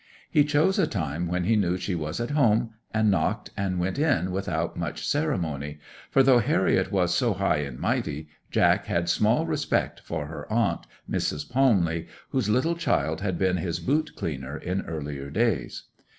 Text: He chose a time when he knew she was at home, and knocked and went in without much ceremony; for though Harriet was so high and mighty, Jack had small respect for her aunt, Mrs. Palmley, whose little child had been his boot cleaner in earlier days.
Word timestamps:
He 0.31 0.43
chose 0.43 0.79
a 0.79 0.87
time 0.87 1.27
when 1.27 1.43
he 1.43 1.55
knew 1.55 1.77
she 1.77 1.93
was 1.93 2.19
at 2.19 2.31
home, 2.31 2.71
and 2.91 3.11
knocked 3.11 3.51
and 3.55 3.79
went 3.79 3.99
in 3.99 4.31
without 4.31 4.75
much 4.75 5.07
ceremony; 5.07 5.77
for 6.09 6.23
though 6.23 6.39
Harriet 6.39 6.91
was 6.91 7.13
so 7.13 7.33
high 7.35 7.57
and 7.57 7.77
mighty, 7.77 8.27
Jack 8.49 8.87
had 8.87 9.09
small 9.09 9.45
respect 9.45 9.99
for 10.03 10.25
her 10.25 10.51
aunt, 10.51 10.87
Mrs. 11.07 11.47
Palmley, 11.47 12.07
whose 12.29 12.49
little 12.49 12.75
child 12.75 13.21
had 13.21 13.37
been 13.37 13.57
his 13.57 13.79
boot 13.79 14.15
cleaner 14.15 14.57
in 14.57 14.81
earlier 14.87 15.29
days. 15.29 15.83